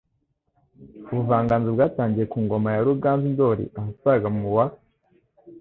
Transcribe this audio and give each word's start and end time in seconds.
Ubuvanganzo 1.11 1.69
bwatangiye 1.75 2.25
ku 2.31 2.37
ngoma 2.43 2.69
ya 2.75 2.83
Ruganzu 2.87 3.27
Ndoli 3.33 3.65
ahasaga 3.79 4.27
mu 4.37 4.47
wa 4.55 4.65